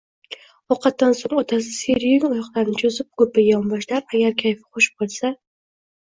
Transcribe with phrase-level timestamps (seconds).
[0.75, 5.35] Ovqatdan soʼng otasi seryung oyoqlarini choʼzib, koʼrpaga yonboshlar, agar kayfi xush boʼlsa: